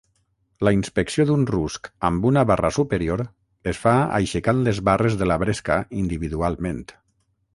La 0.67 0.71
inspecció 0.75 1.25
d'un 1.31 1.43
rusc 1.49 1.89
amb 2.09 2.25
una 2.29 2.45
barra 2.53 2.71
superior 2.79 3.23
es 3.73 3.81
fa 3.83 3.95
aixecant 4.21 4.65
les 4.69 4.81
barres 4.91 5.21
de 5.23 5.31
la 5.33 5.39
bresca 5.45 5.81
individualment. 6.05 6.83